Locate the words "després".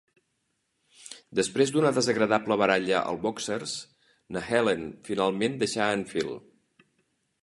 1.39-1.73